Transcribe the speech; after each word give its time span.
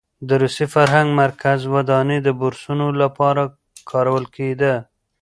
د 0.27 0.29
روسي 0.41 0.65
فرهنګي 0.73 1.15
مرکز 1.23 1.59
ودانۍ 1.75 2.19
د 2.23 2.29
بورسونو 2.39 2.87
لپاره 3.01 3.43
کارول 3.89 4.25
کېده. 4.35 4.73